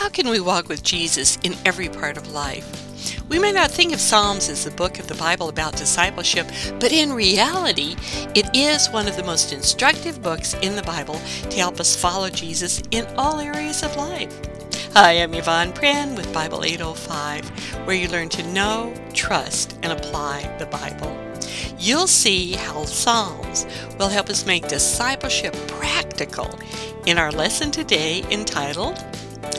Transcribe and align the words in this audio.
How 0.00 0.08
can 0.08 0.30
we 0.30 0.40
walk 0.40 0.70
with 0.70 0.82
Jesus 0.82 1.36
in 1.42 1.54
every 1.66 1.90
part 1.90 2.16
of 2.16 2.32
life? 2.32 3.28
We 3.28 3.38
may 3.38 3.52
not 3.52 3.70
think 3.70 3.92
of 3.92 4.00
Psalms 4.00 4.48
as 4.48 4.64
the 4.64 4.70
book 4.70 4.98
of 4.98 5.08
the 5.08 5.14
Bible 5.14 5.50
about 5.50 5.76
discipleship, 5.76 6.46
but 6.80 6.90
in 6.90 7.12
reality, 7.12 7.96
it 8.34 8.48
is 8.56 8.88
one 8.88 9.06
of 9.06 9.16
the 9.16 9.22
most 9.22 9.52
instructive 9.52 10.22
books 10.22 10.54
in 10.62 10.74
the 10.74 10.82
Bible 10.84 11.20
to 11.50 11.56
help 11.58 11.78
us 11.80 11.94
follow 11.94 12.30
Jesus 12.30 12.82
in 12.92 13.06
all 13.18 13.40
areas 13.40 13.82
of 13.82 13.94
life. 13.96 14.34
Hi, 14.94 15.22
I'm 15.22 15.34
Yvonne 15.34 15.74
Prehn 15.74 16.16
with 16.16 16.32
Bible 16.32 16.64
805, 16.64 17.84
where 17.86 17.94
you 17.94 18.08
learn 18.08 18.30
to 18.30 18.52
know, 18.54 18.94
trust, 19.12 19.78
and 19.82 19.92
apply 19.92 20.56
the 20.58 20.64
Bible. 20.64 21.14
You'll 21.78 22.06
see 22.06 22.52
how 22.52 22.86
Psalms 22.86 23.66
will 23.98 24.08
help 24.08 24.30
us 24.30 24.46
make 24.46 24.66
discipleship 24.66 25.52
practical 25.68 26.58
in 27.04 27.18
our 27.18 27.30
lesson 27.30 27.70
today 27.70 28.24
entitled 28.30 29.04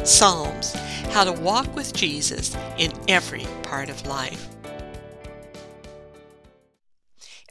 Psalms 0.03 0.73
How 1.11 1.23
to 1.23 1.31
Walk 1.31 1.75
with 1.75 1.93
Jesus 1.93 2.55
in 2.77 2.91
Every 3.07 3.45
Part 3.63 3.89
of 3.89 4.05
Life. 4.05 4.50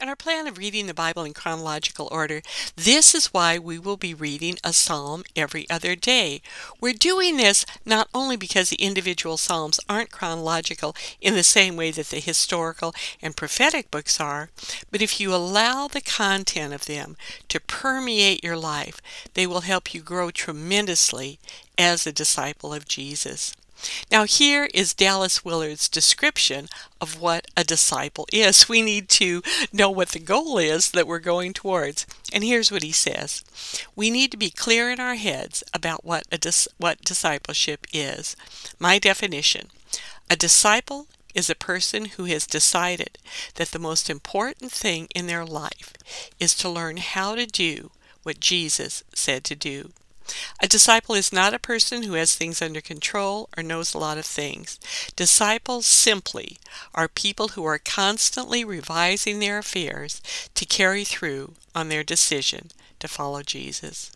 In 0.01 0.09
our 0.09 0.15
plan 0.15 0.47
of 0.47 0.57
reading 0.57 0.87
the 0.87 0.95
Bible 0.95 1.23
in 1.23 1.35
chronological 1.35 2.09
order, 2.11 2.41
this 2.75 3.13
is 3.13 3.27
why 3.27 3.59
we 3.59 3.77
will 3.77 3.97
be 3.97 4.15
reading 4.15 4.57
a 4.63 4.73
psalm 4.73 5.23
every 5.35 5.69
other 5.69 5.95
day. 5.95 6.41
We're 6.79 6.93
doing 6.93 7.37
this 7.37 7.67
not 7.85 8.09
only 8.11 8.35
because 8.35 8.71
the 8.71 8.81
individual 8.81 9.37
psalms 9.37 9.79
aren't 9.87 10.09
chronological 10.09 10.95
in 11.21 11.35
the 11.35 11.43
same 11.43 11.75
way 11.75 11.91
that 11.91 12.07
the 12.07 12.19
historical 12.19 12.95
and 13.21 13.37
prophetic 13.37 13.91
books 13.91 14.19
are, 14.19 14.49
but 14.89 15.03
if 15.03 15.19
you 15.19 15.35
allow 15.35 15.87
the 15.87 16.01
content 16.01 16.73
of 16.73 16.87
them 16.87 17.15
to 17.49 17.59
permeate 17.59 18.43
your 18.43 18.57
life, 18.57 19.03
they 19.35 19.45
will 19.45 19.61
help 19.61 19.93
you 19.93 20.01
grow 20.01 20.31
tremendously 20.31 21.37
as 21.77 22.07
a 22.07 22.11
disciple 22.11 22.73
of 22.73 22.87
Jesus. 22.87 23.53
Now, 24.11 24.25
here 24.25 24.69
is 24.73 24.93
Dallas 24.93 25.43
Willard's 25.43 25.89
description 25.89 26.67
of 26.99 27.19
what 27.19 27.47
a 27.57 27.63
disciple 27.63 28.27
is. 28.31 28.69
We 28.69 28.81
need 28.81 29.09
to 29.09 29.41
know 29.73 29.89
what 29.89 30.09
the 30.09 30.19
goal 30.19 30.57
is 30.57 30.91
that 30.91 31.07
we're 31.07 31.19
going 31.19 31.53
towards. 31.53 32.05
And 32.33 32.43
here's 32.43 32.71
what 32.71 32.83
he 32.83 32.91
says 32.91 33.43
We 33.95 34.09
need 34.09 34.31
to 34.31 34.37
be 34.37 34.49
clear 34.49 34.91
in 34.91 34.99
our 34.99 35.15
heads 35.15 35.63
about 35.73 36.05
what, 36.05 36.23
a 36.31 36.37
dis- 36.37 36.67
what 36.77 37.01
discipleship 37.01 37.87
is. 37.93 38.35
My 38.79 38.99
definition 38.99 39.69
a 40.29 40.35
disciple 40.35 41.07
is 41.35 41.49
a 41.49 41.55
person 41.55 42.05
who 42.05 42.25
has 42.25 42.47
decided 42.47 43.17
that 43.55 43.71
the 43.71 43.79
most 43.79 44.09
important 44.09 44.71
thing 44.71 45.07
in 45.13 45.27
their 45.27 45.45
life 45.45 45.93
is 46.39 46.55
to 46.55 46.69
learn 46.69 46.97
how 46.97 47.35
to 47.35 47.45
do 47.45 47.91
what 48.23 48.39
Jesus 48.39 49.03
said 49.13 49.43
to 49.45 49.55
do. 49.55 49.91
A 50.61 50.67
disciple 50.67 51.15
is 51.15 51.33
not 51.33 51.53
a 51.53 51.59
person 51.59 52.03
who 52.03 52.13
has 52.13 52.35
things 52.35 52.61
under 52.61 52.81
control 52.81 53.49
or 53.57 53.63
knows 53.63 53.93
a 53.93 53.97
lot 53.97 54.17
of 54.17 54.25
things. 54.25 54.79
Disciples 55.15 55.85
simply 55.85 56.59
are 56.93 57.07
people 57.07 57.49
who 57.49 57.65
are 57.65 57.79
constantly 57.79 58.63
revising 58.63 59.39
their 59.39 59.57
affairs 59.57 60.21
to 60.55 60.65
carry 60.65 61.03
through 61.03 61.53
on 61.73 61.89
their 61.89 62.03
decision 62.03 62.69
to 62.99 63.07
follow 63.07 63.41
Jesus. 63.41 64.11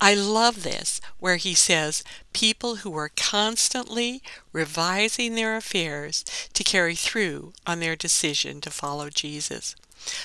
I 0.00 0.14
love 0.14 0.62
this, 0.62 1.00
where 1.18 1.36
he 1.36 1.54
says, 1.54 2.02
people 2.32 2.76
who 2.76 2.94
are 2.96 3.10
constantly 3.14 4.22
revising 4.52 5.34
their 5.34 5.56
affairs 5.56 6.24
to 6.54 6.64
carry 6.64 6.94
through 6.94 7.52
on 7.66 7.80
their 7.80 7.94
decision 7.94 8.60
to 8.62 8.70
follow 8.70 9.08
Jesus. 9.08 9.76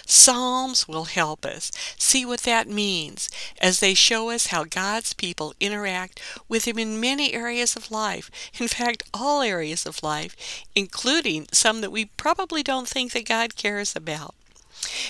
Psalms 0.05 0.87
will 0.87 1.05
help 1.05 1.45
us 1.45 1.71
see 1.97 2.25
what 2.25 2.41
that 2.41 2.67
means 2.67 3.29
as 3.61 3.79
they 3.79 3.93
show 3.93 4.29
us 4.29 4.47
how 4.47 4.63
God's 4.63 5.13
people 5.13 5.53
interact 5.59 6.21
with 6.47 6.67
Him 6.67 6.79
in 6.79 6.99
many 6.99 7.33
areas 7.33 7.75
of 7.75 7.91
life. 7.91 8.31
In 8.59 8.67
fact, 8.67 9.03
all 9.13 9.41
areas 9.41 9.85
of 9.85 10.03
life, 10.03 10.35
including 10.75 11.47
some 11.51 11.81
that 11.81 11.91
we 11.91 12.05
probably 12.05 12.63
don't 12.63 12.87
think 12.87 13.11
that 13.13 13.27
God 13.27 13.55
cares 13.55 13.95
about. 13.95 14.33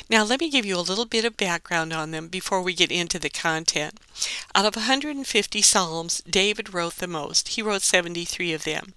Now, 0.10 0.24
let 0.24 0.40
me 0.40 0.50
give 0.50 0.66
you 0.66 0.78
a 0.78 0.82
little 0.82 1.06
bit 1.06 1.26
of 1.26 1.38
background 1.38 1.92
on 1.92 2.12
them 2.12 2.30
before 2.30 2.62
we 2.62 2.74
get 2.74 2.92
into 2.92 3.20
the 3.20 3.30
content. 3.30 4.00
Out 4.56 4.66
of 4.66 4.76
150 4.76 5.62
Psalms, 5.62 6.22
David 6.30 6.74
wrote 6.74 6.96
the 6.96 7.08
most. 7.08 7.50
He 7.50 7.62
wrote 7.62 7.82
73 7.82 8.54
of 8.54 8.64
them. 8.64 8.94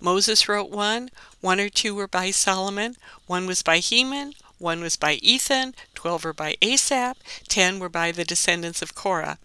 Moses 0.00 0.48
wrote 0.48 0.70
one, 0.70 1.10
one 1.40 1.60
or 1.60 1.68
two 1.68 1.94
were 1.94 2.08
by 2.08 2.30
Solomon, 2.30 2.96
one 3.26 3.46
was 3.46 3.62
by 3.62 3.78
Heman, 3.78 4.34
one 4.58 4.80
was 4.80 4.96
by 4.96 5.14
Ethan, 5.14 5.74
twelve 5.94 6.24
were 6.24 6.32
by 6.32 6.56
Asaph, 6.62 7.16
ten 7.48 7.78
were 7.78 7.88
by 7.88 8.12
the 8.12 8.24
descendants 8.24 8.82
of 8.82 8.94
Korah, 8.94 9.38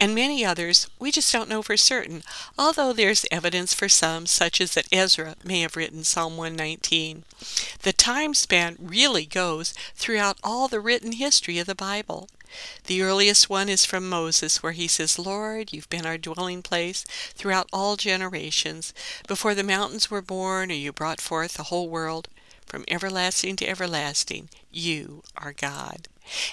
and 0.00 0.14
many 0.14 0.44
others 0.44 0.88
we 0.98 1.10
just 1.10 1.32
don't 1.32 1.48
know 1.48 1.62
for 1.62 1.76
certain, 1.76 2.22
although 2.58 2.92
there's 2.92 3.26
evidence 3.30 3.72
for 3.74 3.88
some, 3.88 4.26
such 4.26 4.60
as 4.60 4.74
that 4.74 4.88
Ezra 4.92 5.36
may 5.44 5.60
have 5.60 5.76
written 5.76 6.04
Psalm 6.04 6.36
119. 6.36 7.24
The 7.82 7.92
time 7.92 8.34
span 8.34 8.76
really 8.80 9.26
goes 9.26 9.72
throughout 9.94 10.38
all 10.42 10.68
the 10.68 10.80
written 10.80 11.12
history 11.12 11.58
of 11.58 11.66
the 11.66 11.74
Bible. 11.74 12.28
The 12.84 13.02
earliest 13.02 13.50
one 13.50 13.68
is 13.68 13.84
from 13.84 14.08
Moses, 14.08 14.62
where 14.62 14.72
he 14.72 14.88
says, 14.88 15.18
Lord, 15.18 15.72
you've 15.72 15.90
been 15.90 16.06
our 16.06 16.16
dwelling 16.16 16.62
place 16.62 17.04
throughout 17.34 17.68
all 17.72 17.96
generations. 17.96 18.94
Before 19.26 19.54
the 19.54 19.62
mountains 19.62 20.10
were 20.10 20.22
born, 20.22 20.70
or 20.70 20.74
you 20.74 20.92
brought 20.92 21.20
forth 21.20 21.54
the 21.54 21.64
whole 21.64 21.88
world, 21.88 22.28
from 22.66 22.84
everlasting 22.88 23.56
to 23.56 23.68
everlasting, 23.68 24.48
you 24.70 25.22
are 25.36 25.52
God. 25.52 26.08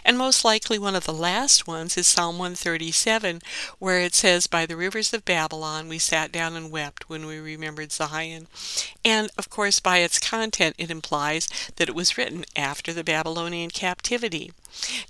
And 0.05 0.17
most 0.17 0.43
likely 0.45 0.77
one 0.77 0.95
of 0.95 1.05
the 1.05 1.13
last 1.13 1.67
ones 1.67 1.97
is 1.97 2.07
Psalm 2.07 2.37
137, 2.37 3.41
where 3.79 3.99
it 3.99 4.15
says, 4.15 4.47
By 4.47 4.65
the 4.65 4.75
rivers 4.75 5.13
of 5.13 5.25
Babylon 5.25 5.87
we 5.87 5.99
sat 5.99 6.31
down 6.31 6.55
and 6.55 6.71
wept 6.71 7.09
when 7.09 7.25
we 7.25 7.39
remembered 7.39 7.91
Zion. 7.91 8.47
And 9.03 9.29
of 9.37 9.49
course, 9.49 9.79
by 9.79 9.97
its 9.99 10.19
content, 10.19 10.75
it 10.77 10.91
implies 10.91 11.47
that 11.75 11.89
it 11.89 11.95
was 11.95 12.17
written 12.17 12.45
after 12.55 12.93
the 12.93 13.03
Babylonian 13.03 13.69
captivity. 13.69 14.51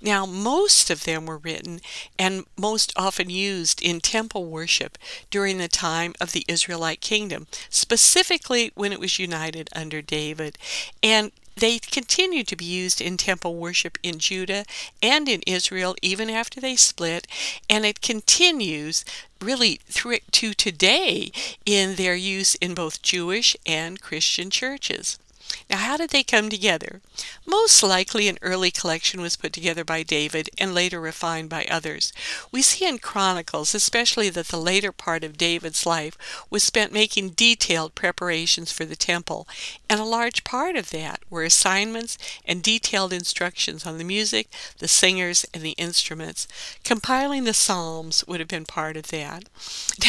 Now, 0.00 0.26
most 0.26 0.90
of 0.90 1.04
them 1.04 1.26
were 1.26 1.38
written 1.38 1.80
and 2.18 2.44
most 2.56 2.92
often 2.96 3.30
used 3.30 3.82
in 3.82 4.00
temple 4.00 4.46
worship 4.46 4.98
during 5.30 5.58
the 5.58 5.68
time 5.68 6.14
of 6.20 6.32
the 6.32 6.44
Israelite 6.48 7.00
kingdom, 7.00 7.46
specifically 7.70 8.72
when 8.74 8.92
it 8.92 9.00
was 9.00 9.18
united 9.18 9.70
under 9.74 10.02
David. 10.02 10.58
And 11.02 11.32
they 11.56 11.78
continued 11.78 12.48
to 12.48 12.56
be 12.56 12.64
used 12.64 13.00
in 13.00 13.16
temple 13.16 13.56
worship 13.56 13.98
in 14.02 14.18
Judah 14.18 14.64
and 15.02 15.28
in 15.28 15.42
Israel 15.46 15.94
even 16.02 16.28
after 16.30 16.60
they 16.60 16.76
split, 16.76 17.26
and 17.68 17.86
it 17.86 18.00
continues 18.00 19.04
really 19.40 19.80
through 19.88 20.18
to 20.32 20.54
today 20.54 21.30
in 21.66 21.96
their 21.96 22.14
use 22.14 22.54
in 22.56 22.74
both 22.74 23.02
Jewish 23.02 23.56
and 23.66 24.00
Christian 24.00 24.50
churches. 24.50 25.18
Now, 25.70 25.78
how 25.78 25.96
did 25.96 26.10
they 26.10 26.22
come 26.22 26.48
together? 26.48 27.00
Most 27.46 27.82
likely, 27.82 28.28
an 28.28 28.38
early 28.42 28.70
collection 28.70 29.20
was 29.20 29.36
put 29.36 29.52
together 29.52 29.84
by 29.84 30.02
David 30.02 30.50
and 30.58 30.74
later 30.74 31.00
refined 31.00 31.48
by 31.48 31.66
others. 31.70 32.12
We 32.50 32.62
see 32.62 32.86
in 32.86 32.98
Chronicles, 32.98 33.74
especially, 33.74 34.30
that 34.30 34.48
the 34.48 34.60
later 34.60 34.92
part 34.92 35.24
of 35.24 35.36
David's 35.36 35.86
life 35.86 36.16
was 36.50 36.62
spent 36.62 36.92
making 36.92 37.30
detailed 37.30 37.94
preparations 37.94 38.72
for 38.72 38.84
the 38.84 38.96
temple, 38.96 39.46
and 39.88 40.00
a 40.00 40.04
large 40.04 40.44
part 40.44 40.76
of 40.76 40.90
that 40.90 41.20
were 41.30 41.44
assignments 41.44 42.18
and 42.44 42.62
detailed 42.62 43.12
instructions 43.12 43.86
on 43.86 43.98
the 43.98 44.04
music, 44.04 44.48
the 44.78 44.88
singers, 44.88 45.44
and 45.54 45.62
the 45.62 45.72
instruments. 45.72 46.48
Compiling 46.84 47.44
the 47.44 47.54
Psalms 47.54 48.24
would 48.26 48.40
have 48.40 48.48
been 48.48 48.64
part 48.64 48.96
of 48.96 49.08
that. 49.08 49.48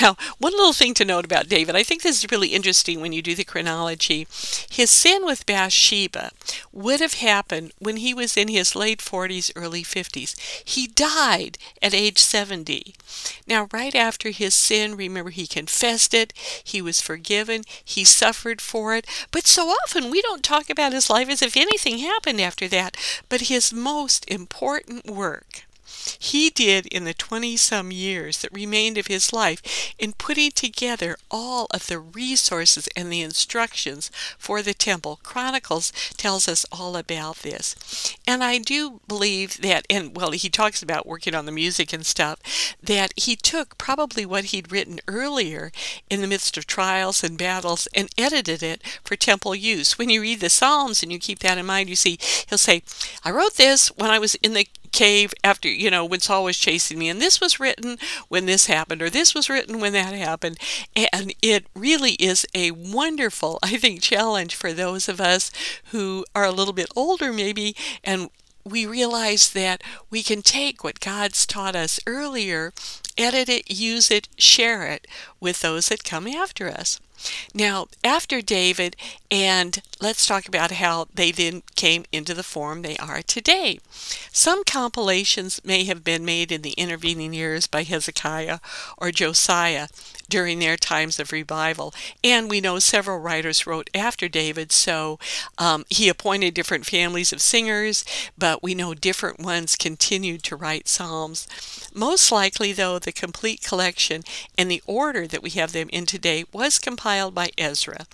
Now, 0.02 0.16
one 0.38 0.54
little 0.54 0.74
thing 0.74 0.94
to 0.96 1.06
note 1.06 1.26
about 1.26 1.50
David, 1.50 1.76
I 1.76 1.84
think 1.84 2.02
this 2.02 2.24
is 2.24 2.32
really 2.32 2.50
interesting 2.50 3.02
when 3.02 3.14
you 3.14 3.22
do 3.22 3.36
the 3.36 3.44
chronology. 3.44 4.28
His 4.70 4.90
sin 4.90 5.26
with 5.36 5.46
Bathsheba 5.46 6.32
would 6.72 7.02
have 7.02 7.16
happened 7.16 7.74
when 7.78 7.98
he 7.98 8.14
was 8.14 8.38
in 8.38 8.48
his 8.48 8.74
late 8.74 9.00
40s, 9.00 9.52
early 9.54 9.84
50s. 9.84 10.34
He 10.64 10.88
died 10.88 11.58
at 11.82 11.94
age 11.94 12.20
70. 12.20 12.96
Now, 13.46 13.68
right 13.74 13.94
after 13.94 14.30
his 14.30 14.54
sin, 14.54 14.96
remember, 14.96 15.32
he 15.32 15.46
confessed 15.46 16.14
it, 16.14 16.32
he 16.64 16.82
was 16.82 17.02
forgiven, 17.02 17.64
he 17.84 18.06
suffered 18.06 18.62
for 18.62 18.96
it. 18.96 19.06
But 19.32 19.46
so 19.46 19.68
often 19.68 20.10
we 20.10 20.22
don't 20.22 20.42
talk 20.42 20.70
about 20.70 20.94
his 20.94 21.10
life 21.10 21.28
as 21.28 21.42
if 21.42 21.58
anything 21.58 21.98
happened 21.98 22.40
after 22.40 22.70
that. 22.70 22.96
But 23.28 23.52
his 23.52 23.74
most 23.74 24.24
important 24.30 25.06
work 25.06 25.66
he 26.20 26.50
did 26.50 26.86
in 26.88 27.04
the 27.04 27.14
20 27.14 27.58
some 27.58 27.92
years 27.92 28.40
that 28.42 28.54
remained 28.54 28.98
of 28.98 29.08
his 29.08 29.34
life 29.34 29.94
in 29.98 30.14
putting 30.14 30.52
together 30.52 31.18
all 31.32 31.68
of 31.72 31.88
the 31.88 32.00
resources 32.00 32.88
and 32.96 33.12
the 33.12 33.22
instructions 33.22 34.12
for 34.38 34.62
the 34.62 34.74
temple. 34.74 35.20
Chronicles 35.24 35.92
tells 36.18 36.48
us 36.48 36.66
all 36.72 36.96
about 36.96 37.38
this. 37.38 38.16
And 38.28 38.44
I 38.44 38.58
do 38.58 39.02
believe 39.08 39.62
that, 39.62 39.86
and 39.90 40.16
well, 40.16 40.32
he 40.32 40.50
talks 40.50 40.82
about 40.82 41.08
working 41.08 41.36
on 41.36 41.46
the 41.46 41.52
music 41.52 41.94
and 41.94 42.06
stuff, 42.06 42.76
that 42.82 43.14
he 43.16 43.36
took 43.36 43.78
probably 43.78 44.26
what 44.26 44.46
he'd 44.46 44.72
written 44.72 45.00
earlier 45.08 45.72
in 46.10 46.22
the 46.22 46.28
midst 46.28 46.58
of 46.58 46.68
trials 46.68 47.24
and 47.24 47.38
battles 47.38 47.88
and 47.94 48.10
edited 48.18 48.64
it 48.64 48.82
for 49.04 49.16
temple 49.16 49.56
use. 49.56 49.98
When 49.98 50.10
you 50.10 50.22
read 50.22 50.40
the 50.40 50.50
Psalms 50.50 51.04
and 51.04 51.12
you 51.12 51.20
keep 51.20 51.40
that 51.40 51.58
in 51.58 51.66
mind, 51.66 51.90
you 51.90 51.96
see 51.96 52.18
he'll 52.48 52.58
say, 52.58 52.84
I 53.24 53.32
wrote 53.32 53.56
this 53.56 53.88
when 53.90 54.10
I 54.10 54.20
was 54.20 54.36
in 54.36 54.54
the 54.54 54.68
cave 54.96 55.34
after, 55.44 55.68
you 55.68 55.92
know, 55.92 56.06
when 56.06 56.22
Saul 56.22 56.46
was 56.46 56.58
chasing 56.58 56.98
me. 56.98 57.10
And 57.10 57.22
this 57.22 57.42
was 57.42 57.60
written 57.60 57.98
when 58.30 58.46
this 58.46 58.68
happened, 58.68 59.02
or 59.02 59.10
this 59.10 59.36
was 59.36 59.50
written 59.50 59.80
when 59.80 59.94
that 59.94 60.14
happened. 60.14 60.58
And 60.96 61.36
it 61.42 61.68
really 61.76 62.14
is 62.14 62.46
a 62.56 62.72
wonderful, 62.72 63.60
I 63.62 63.76
think, 63.78 64.02
challenge 64.02 64.56
for 64.56 64.72
those 64.72 65.10
of 65.10 65.20
us 65.20 65.52
who 65.92 66.26
are 66.34 66.46
a 66.46 66.52
little 66.52 66.74
bit 66.74 66.90
older, 66.96 67.34
maybe, 67.34 67.76
and 68.04 68.30
we 68.66 68.86
realize 68.86 69.52
that 69.52 69.84
we 70.10 70.24
can 70.24 70.42
take 70.42 70.84
what 70.84 71.00
God's 71.00 71.46
taught 71.46 71.76
us 71.76 72.00
earlier, 72.08 72.74
edit 73.18 73.48
it, 73.48 73.72
use 73.72 74.10
it, 74.10 74.28
share 74.38 74.88
it 74.88 75.08
with 75.40 75.62
those 75.62 75.90
that 75.90 76.04
come 76.04 76.28
after 76.28 76.68
us. 76.68 77.00
Now, 77.54 77.88
after 78.04 78.42
David, 78.42 78.96
and 79.32 79.82
let's 80.02 80.26
talk 80.26 80.48
about 80.48 80.72
how 80.72 81.08
they 81.14 81.32
then 81.32 81.64
came 81.76 82.06
into 82.12 82.34
the 82.34 82.44
form 82.44 82.82
they 82.82 82.98
are 82.98 83.22
today. 83.22 83.80
Some 84.32 84.64
compilations 84.64 85.62
may 85.64 85.86
have 85.86 86.04
been 86.04 86.26
made 86.26 86.52
in 86.52 86.62
the 86.62 86.74
intervening 86.74 87.34
years 87.34 87.68
by 87.68 87.84
Hezekiah 87.84 88.60
or 88.98 89.12
Josiah 89.12 89.88
during 90.30 90.60
their 90.60 90.78
times 90.78 91.20
of 91.20 91.32
revival. 91.32 91.94
And 92.24 92.50
we 92.50 92.62
know 92.62 92.80
several 92.80 93.20
writers 93.20 93.68
wrote 93.68 93.90
after 93.94 94.28
David, 94.28 94.72
so 94.72 95.20
um, 95.58 95.86
he 95.90 96.10
appointed 96.10 96.54
different 96.54 96.86
families 96.86 97.32
of 97.32 97.42
singers, 97.42 98.06
but 98.38 98.64
we 98.64 98.76
know 98.76 98.94
different 98.94 99.40
ones 99.40 99.76
continued 99.76 100.44
to 100.44 100.56
write 100.56 100.88
psalms. 100.88 101.48
Most 101.94 102.32
likely, 102.32 102.74
though, 102.74 103.00
the 103.00 103.12
complete 103.12 103.62
collection 103.62 104.24
and 104.58 104.70
the 104.70 104.84
order 104.86 105.28
that 105.28 105.44
we 105.44 105.52
have 105.52 105.72
them 105.72 105.90
in 105.92 106.06
today 106.06 106.46
was 106.52 106.80
compiled 106.80 107.34
by 107.34 107.52
Ezra 107.58 108.06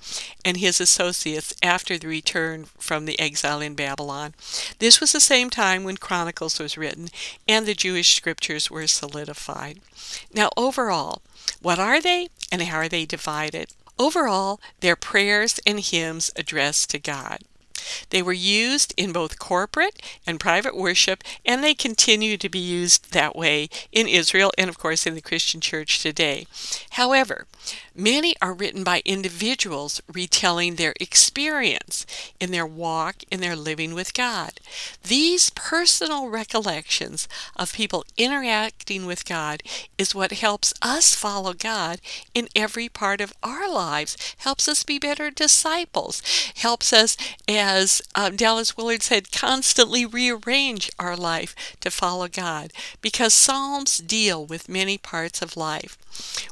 and 0.45 0.57
his 0.57 0.79
associates 0.79 1.53
after 1.63 1.97
the 1.97 2.07
return 2.07 2.65
from 2.77 3.05
the 3.05 3.19
exile 3.19 3.61
in 3.61 3.75
Babylon. 3.75 4.33
This 4.79 4.99
was 4.99 5.11
the 5.11 5.19
same 5.19 5.49
time 5.49 5.83
when 5.83 5.97
Chronicles 5.97 6.59
was 6.59 6.77
written 6.77 7.09
and 7.47 7.65
the 7.65 7.73
Jewish 7.73 8.15
scriptures 8.15 8.69
were 8.69 8.87
solidified. 8.87 9.79
Now, 10.33 10.49
overall, 10.57 11.21
what 11.61 11.79
are 11.79 12.01
they 12.01 12.27
and 12.51 12.61
how 12.63 12.77
are 12.77 12.89
they 12.89 13.05
divided? 13.05 13.73
Overall, 13.97 14.59
they're 14.79 14.95
prayers 14.95 15.59
and 15.65 15.79
hymns 15.79 16.31
addressed 16.35 16.89
to 16.91 16.99
God. 16.99 17.39
They 18.09 18.21
were 18.21 18.33
used 18.33 18.93
in 18.97 19.11
both 19.11 19.39
corporate 19.39 20.01
and 20.25 20.39
private 20.39 20.75
worship, 20.75 21.23
and 21.45 21.63
they 21.63 21.73
continue 21.73 22.37
to 22.37 22.49
be 22.49 22.59
used 22.59 23.11
that 23.11 23.35
way 23.35 23.69
in 23.91 24.07
Israel 24.07 24.51
and, 24.57 24.69
of 24.69 24.77
course, 24.77 25.05
in 25.05 25.15
the 25.15 25.21
Christian 25.21 25.61
church 25.61 26.01
today. 26.01 26.45
However, 26.91 27.47
many 27.95 28.35
are 28.41 28.53
written 28.53 28.83
by 28.83 29.01
individuals 29.05 30.01
retelling 30.11 30.75
their 30.75 30.93
experience 30.99 32.05
in 32.39 32.51
their 32.51 32.65
walk, 32.65 33.23
in 33.29 33.41
their 33.41 33.55
living 33.55 33.93
with 33.93 34.13
God. 34.13 34.59
These 35.03 35.49
personal 35.51 36.29
recollections 36.29 37.27
of 37.55 37.73
people 37.73 38.05
interacting 38.17 39.05
with 39.05 39.25
God 39.25 39.61
is 39.97 40.15
what 40.15 40.31
helps 40.31 40.73
us 40.81 41.15
follow 41.15 41.53
God 41.53 41.99
in 42.33 42.47
every 42.55 42.89
part 42.89 43.21
of 43.21 43.33
our 43.43 43.71
lives, 43.71 44.35
helps 44.39 44.67
us 44.67 44.83
be 44.83 44.99
better 44.99 45.29
disciples, 45.29 46.21
helps 46.55 46.93
us 46.93 47.17
as 47.47 48.01
um, 48.15 48.35
Dallas 48.35 48.77
Willard 48.77 49.03
said, 49.03 49.31
constantly 49.31 50.05
rearrange 50.05 50.89
our 50.97 51.15
life 51.15 51.55
to 51.81 51.91
follow 51.91 52.27
God 52.27 52.71
because 53.01 53.33
Psalms 53.33 53.97
deal 53.97 54.45
with 54.45 54.69
many 54.69 54.97
parts 54.97 55.41
of 55.41 55.57
life. 55.57 55.97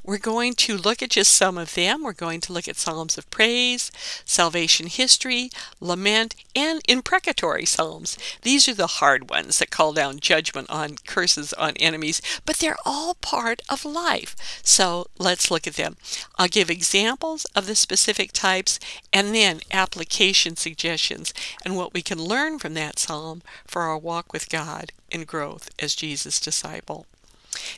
We're 0.03 0.17
going 0.17 0.53
to 0.53 0.77
look 0.77 0.98
at 1.01 1.11
just 1.11 1.33
some 1.33 1.57
of 1.57 1.73
them. 1.75 2.03
We're 2.03 2.13
going 2.13 2.41
to 2.41 2.53
look 2.53 2.67
at 2.67 2.77
Psalms 2.77 3.17
of 3.17 3.29
praise, 3.29 3.91
salvation 4.25 4.87
history, 4.87 5.49
lament, 5.79 6.35
and 6.55 6.81
imprecatory 6.87 7.65
Psalms. 7.65 8.17
These 8.41 8.67
are 8.67 8.73
the 8.73 8.87
hard 8.87 9.29
ones 9.29 9.59
that 9.59 9.71
call 9.71 9.93
down 9.93 10.19
judgment 10.19 10.69
on 10.69 10.95
curses 11.05 11.53
on 11.53 11.77
enemies, 11.77 12.21
but 12.45 12.57
they're 12.57 12.77
all 12.85 13.15
part 13.15 13.61
of 13.69 13.85
life. 13.85 14.35
So 14.63 15.07
let's 15.17 15.51
look 15.51 15.67
at 15.67 15.75
them. 15.75 15.97
I'll 16.37 16.47
give 16.47 16.69
examples 16.69 17.45
of 17.55 17.67
the 17.67 17.75
specific 17.75 18.31
types 18.31 18.79
and 19.11 19.33
then 19.35 19.61
application 19.71 20.55
suggestions 20.55 21.33
and 21.65 21.75
what 21.75 21.93
we 21.93 22.01
can 22.01 22.19
learn 22.21 22.59
from 22.59 22.73
that 22.75 22.99
psalm 22.99 23.41
for 23.67 23.83
our 23.83 23.97
walk 23.97 24.31
with 24.33 24.49
God 24.49 24.91
and 25.11 25.27
growth 25.27 25.69
as 25.79 25.95
Jesus' 25.95 26.39
disciple. 26.39 27.05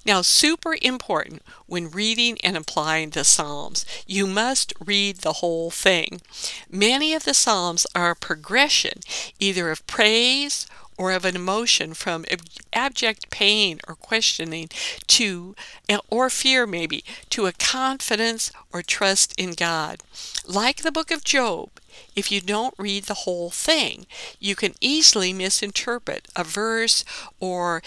Now, 0.06 0.22
super 0.22 0.76
important 0.82 1.44
when 1.68 1.90
reading 1.90 2.38
and 2.44 2.58
applying 2.58 3.12
the 3.12 3.24
Psalms, 3.24 3.86
you 4.06 4.28
must 4.28 4.74
read 4.80 5.18
the 5.18 5.34
whole 5.34 5.72
thing. 5.72 6.22
Many 6.70 7.14
of 7.14 7.24
the 7.24 7.34
Psalms 7.34 7.86
are 7.96 8.12
a 8.12 8.16
progression, 8.16 9.00
either 9.40 9.70
of 9.70 9.86
praise 9.88 10.68
or 11.02 11.12
of 11.12 11.26
an 11.26 11.36
emotion 11.36 11.96
from 11.96 12.24
abject 12.72 13.32
pain 13.32 13.80
or 13.88 13.96
questioning 13.96 14.70
to, 15.08 15.56
eh, 15.90 15.98
or 16.12 16.30
fear 16.30 16.68
maybe, 16.68 17.04
to 17.28 17.48
a 17.48 17.54
confidence 17.54 18.52
or 18.72 18.84
trust 18.84 19.34
in 19.36 19.54
God. 19.54 20.04
Like 20.46 20.84
the 20.84 20.92
book 20.92 21.10
of 21.10 21.24
Job, 21.24 21.70
if 22.16 22.32
you 22.32 22.40
don't 22.40 22.76
read 22.78 23.06
the 23.06 23.26
whole 23.26 23.50
thing. 23.50 24.06
You 24.40 24.56
can 24.56 24.76
easily 24.80 25.34
misinterpret 25.34 26.28
a 26.36 26.44
verse 26.44 27.04
or 27.40 27.82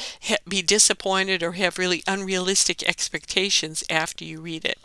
be 0.49 0.61
disappointed 0.61 1.41
or 1.41 1.53
have 1.53 1.79
really 1.79 2.03
unrealistic 2.09 2.83
expectations 2.83 3.85
after 3.89 4.25
you 4.25 4.41
read 4.41 4.65
it. 4.65 4.79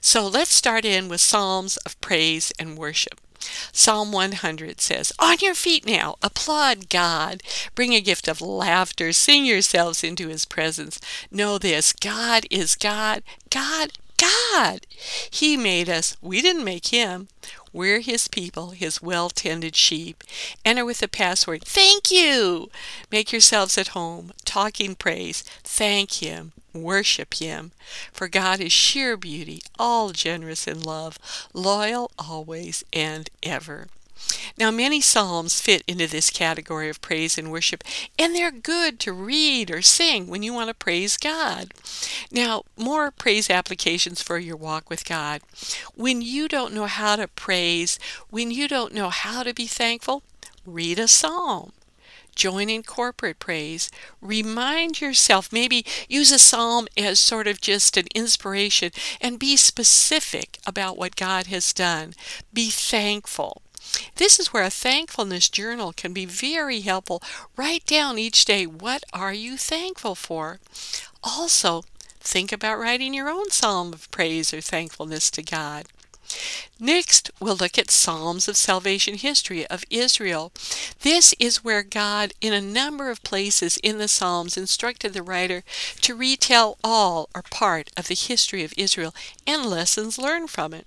So 0.00 0.26
let's 0.26 0.52
start 0.52 0.84
in 0.84 1.08
with 1.08 1.20
Psalms 1.20 1.76
of 1.78 2.00
praise 2.00 2.52
and 2.58 2.76
worship. 2.76 3.20
Psalm 3.72 4.12
100 4.12 4.80
says, 4.80 5.12
On 5.18 5.36
your 5.40 5.54
feet 5.54 5.86
now, 5.86 6.16
applaud 6.22 6.88
God. 6.88 7.42
Bring 7.74 7.94
a 7.94 8.00
gift 8.00 8.28
of 8.28 8.40
laughter. 8.40 9.12
Sing 9.12 9.44
yourselves 9.44 10.04
into 10.04 10.28
his 10.28 10.44
presence. 10.44 11.00
Know 11.30 11.58
this 11.58 11.92
God 11.92 12.46
is 12.50 12.76
God. 12.76 13.22
God, 13.50 13.92
God. 14.18 14.86
He 15.30 15.56
made 15.56 15.88
us. 15.88 16.16
We 16.20 16.42
didn't 16.42 16.64
make 16.64 16.88
him. 16.88 17.28
We're 17.72 18.00
his 18.00 18.28
people, 18.28 18.70
his 18.70 19.00
well 19.00 19.30
tended 19.30 19.74
sheep. 19.76 20.22
Enter 20.64 20.84
with 20.84 21.00
the 21.00 21.08
password, 21.08 21.64
thank 21.64 22.10
you. 22.10 22.70
Make 23.10 23.32
yourselves 23.32 23.78
at 23.78 23.88
home, 23.88 24.32
talking 24.44 24.94
praise. 24.94 25.42
Thank 25.64 26.14
him. 26.22 26.52
Worship 26.74 27.34
him. 27.34 27.72
For 28.12 28.28
God 28.28 28.60
is 28.60 28.72
sheer 28.72 29.16
beauty, 29.16 29.62
all 29.78 30.10
generous 30.10 30.66
in 30.66 30.80
love, 30.80 31.18
loyal 31.52 32.10
always 32.18 32.84
and 32.92 33.28
ever. 33.42 33.88
Now, 34.56 34.70
many 34.70 35.00
psalms 35.00 35.60
fit 35.60 35.82
into 35.88 36.06
this 36.06 36.30
category 36.30 36.88
of 36.88 37.00
praise 37.00 37.36
and 37.36 37.50
worship, 37.50 37.82
and 38.18 38.34
they're 38.34 38.50
good 38.50 39.00
to 39.00 39.12
read 39.12 39.70
or 39.70 39.82
sing 39.82 40.28
when 40.28 40.42
you 40.42 40.52
want 40.52 40.68
to 40.68 40.74
praise 40.74 41.16
God. 41.16 41.72
Now, 42.30 42.62
more 42.76 43.10
praise 43.10 43.50
applications 43.50 44.22
for 44.22 44.38
your 44.38 44.56
walk 44.56 44.88
with 44.88 45.04
God. 45.04 45.42
When 45.94 46.22
you 46.22 46.48
don't 46.48 46.74
know 46.74 46.86
how 46.86 47.16
to 47.16 47.28
praise, 47.28 47.98
when 48.30 48.50
you 48.50 48.68
don't 48.68 48.94
know 48.94 49.10
how 49.10 49.42
to 49.42 49.52
be 49.52 49.66
thankful, 49.66 50.22
read 50.64 50.98
a 50.98 51.08
psalm 51.08 51.72
join 52.34 52.68
in 52.70 52.82
corporate 52.82 53.38
praise. 53.38 53.90
Remind 54.20 55.00
yourself, 55.00 55.52
maybe 55.52 55.84
use 56.08 56.32
a 56.32 56.38
psalm 56.38 56.88
as 56.96 57.20
sort 57.20 57.46
of 57.46 57.60
just 57.60 57.96
an 57.96 58.06
inspiration 58.14 58.90
and 59.20 59.38
be 59.38 59.56
specific 59.56 60.58
about 60.66 60.96
what 60.96 61.16
God 61.16 61.46
has 61.46 61.72
done. 61.72 62.14
Be 62.52 62.70
thankful. 62.70 63.62
This 64.16 64.38
is 64.38 64.52
where 64.52 64.62
a 64.62 64.70
thankfulness 64.70 65.48
journal 65.48 65.92
can 65.92 66.12
be 66.12 66.24
very 66.24 66.80
helpful. 66.80 67.22
Write 67.56 67.84
down 67.84 68.18
each 68.18 68.44
day 68.44 68.66
what 68.66 69.04
are 69.12 69.34
you 69.34 69.56
thankful 69.56 70.14
for? 70.14 70.60
Also, 71.22 71.84
think 72.20 72.52
about 72.52 72.78
writing 72.78 73.12
your 73.12 73.28
own 73.28 73.50
psalm 73.50 73.92
of 73.92 74.10
praise 74.10 74.54
or 74.54 74.60
thankfulness 74.60 75.30
to 75.32 75.42
God. 75.42 75.86
Next, 76.80 77.30
we'll 77.40 77.56
look 77.56 77.78
at 77.78 77.90
Psalms 77.90 78.48
of 78.48 78.56
Salvation 78.56 79.14
History 79.14 79.66
of 79.66 79.84
Israel. 79.90 80.52
This 81.00 81.34
is 81.38 81.64
where 81.64 81.82
God, 81.82 82.32
in 82.40 82.52
a 82.52 82.60
number 82.60 83.10
of 83.10 83.22
places 83.22 83.76
in 83.82 83.98
the 83.98 84.08
Psalms, 84.08 84.56
instructed 84.56 85.12
the 85.12 85.22
writer 85.22 85.62
to 86.00 86.14
retell 86.14 86.78
all 86.82 87.28
or 87.34 87.42
part 87.42 87.90
of 87.96 88.08
the 88.08 88.14
history 88.14 88.64
of 88.64 88.74
Israel 88.76 89.14
and 89.46 89.66
lessons 89.66 90.18
learned 90.18 90.50
from 90.50 90.74
it. 90.74 90.86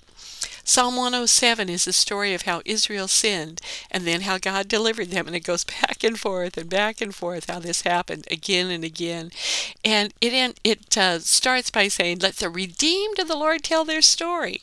Psalm 0.67 0.95
107 0.95 1.69
is 1.69 1.85
the 1.85 1.93
story 1.93 2.33
of 2.33 2.41
how 2.41 2.63
Israel 2.65 3.07
sinned 3.07 3.61
and 3.91 4.03
then 4.03 4.21
how 4.21 4.39
God 4.39 4.67
delivered 4.67 5.09
them. 5.09 5.27
And 5.27 5.35
it 5.35 5.41
goes 5.41 5.63
back 5.81 6.03
and 6.03 6.19
forth 6.19 6.57
and 6.57 6.67
back 6.67 7.01
and 7.01 7.13
forth 7.13 7.47
how 7.47 7.59
this 7.59 7.81
happened 7.81 8.27
again 8.31 8.71
and 8.71 8.83
again. 8.83 9.31
And 9.85 10.11
it, 10.19 10.59
it 10.63 10.97
uh, 10.97 11.19
starts 11.19 11.69
by 11.69 11.87
saying, 11.87 12.19
Let 12.19 12.37
the 12.37 12.49
redeemed 12.49 13.19
of 13.19 13.27
the 13.27 13.37
Lord 13.37 13.63
tell 13.63 13.85
their 13.85 14.01
story. 14.01 14.61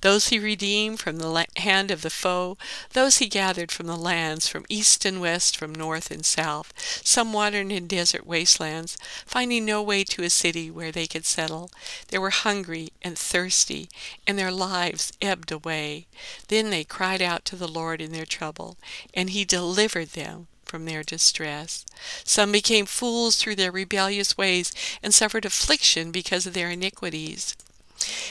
Those 0.00 0.28
he 0.28 0.38
redeemed 0.38 0.98
from 1.00 1.18
the 1.18 1.46
hand 1.56 1.90
of 1.90 2.02
the 2.02 2.10
foe, 2.10 2.58
those 2.90 3.18
he 3.18 3.28
gathered 3.28 3.70
from 3.70 3.86
the 3.86 3.96
lands, 3.96 4.48
from 4.48 4.66
east 4.68 5.04
and 5.04 5.20
west, 5.20 5.56
from 5.56 5.74
north 5.74 6.10
and 6.10 6.26
south, 6.26 6.72
some 7.04 7.32
wandered 7.32 7.70
in 7.70 7.86
desert 7.86 8.26
wastelands, 8.26 8.96
finding 9.26 9.64
no 9.64 9.82
way 9.82 10.04
to 10.04 10.22
a 10.22 10.30
city 10.30 10.70
where 10.70 10.90
they 10.90 11.06
could 11.06 11.26
settle. 11.26 11.70
They 12.08 12.18
were 12.18 12.30
hungry 12.30 12.92
and 13.02 13.18
thirsty, 13.18 13.88
and 14.26 14.38
their 14.38 14.52
lives 14.52 15.12
ebbed 15.20 15.52
away. 15.52 16.06
Then 16.48 16.70
they 16.70 16.84
cried 16.84 17.22
out 17.22 17.44
to 17.46 17.56
the 17.56 17.68
Lord 17.68 18.00
in 18.00 18.12
their 18.12 18.26
trouble, 18.26 18.76
and 19.14 19.30
he 19.30 19.44
delivered 19.44 20.10
them 20.10 20.48
from 20.64 20.86
their 20.86 21.02
distress. 21.02 21.84
Some 22.24 22.50
became 22.50 22.86
fools 22.86 23.36
through 23.36 23.56
their 23.56 23.70
rebellious 23.70 24.38
ways 24.38 24.72
and 25.02 25.12
suffered 25.12 25.44
affliction 25.44 26.10
because 26.10 26.46
of 26.46 26.54
their 26.54 26.70
iniquities. 26.70 27.54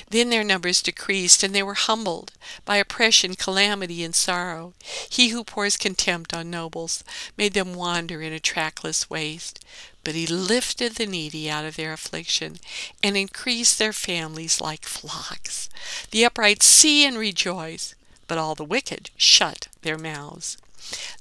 Then 0.10 0.30
their 0.30 0.44
numbers 0.44 0.82
decreased, 0.82 1.44
and 1.44 1.56
they 1.56 1.64
were 1.64 1.74
humbled 1.74 2.32
by 2.66 2.78
oppression, 2.78 3.36
calamity, 3.36 4.04
and 4.04 4.16
sorrow. 4.16 4.74
He 5.10 5.30
who 5.30 5.44
pours 5.44 5.78
contempt 5.78 6.34
on 6.34 6.50
nobles 6.50 7.04
made 7.38 7.54
them 7.54 7.74
wander 7.74 8.22
in 8.22 8.34
a 8.34 8.40
trackless 8.40 9.10
waste. 9.10 9.64
But 10.04 10.16
he 10.16 10.26
lifted 10.26 10.96
the 10.96 11.06
needy 11.06 11.50
out 11.50 11.66
of 11.66 11.76
their 11.76 11.94
affliction 11.94 12.58
and 13.04 13.16
increased 13.16 13.78
their 13.78 13.94
families 13.94 14.60
like 14.60 14.86
flocks. 14.86 15.70
The 16.10 16.26
upright 16.26 16.64
see 16.64 17.06
and 17.06 17.18
rejoice, 17.18 17.94
but 18.28 18.38
all 18.38 18.56
the 18.56 18.64
wicked 18.64 19.12
shut 19.16 19.68
their 19.84 19.98
mouths. 19.98 20.58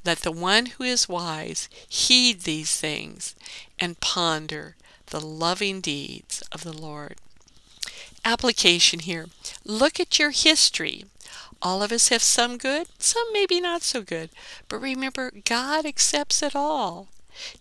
Let 0.04 0.20
the 0.20 0.32
one 0.32 0.66
who 0.66 0.84
is 0.84 1.08
wise 1.08 1.68
heed 1.88 2.42
these 2.42 2.74
things 2.74 3.34
and 3.78 4.00
ponder 4.00 4.76
the 5.06 5.20
loving 5.20 5.80
deeds 5.80 6.42
of 6.50 6.64
the 6.64 6.72
Lord 6.72 7.16
application 8.24 9.00
here. 9.00 9.26
Look 9.64 10.00
at 10.00 10.18
your 10.18 10.30
history. 10.30 11.04
All 11.62 11.82
of 11.82 11.92
us 11.92 12.08
have 12.08 12.22
some 12.22 12.56
good, 12.56 12.86
some 12.98 13.32
maybe 13.32 13.60
not 13.60 13.82
so 13.82 14.02
good. 14.02 14.30
But 14.68 14.78
remember, 14.78 15.30
God 15.44 15.84
accepts 15.84 16.42
it 16.42 16.56
all. 16.56 17.08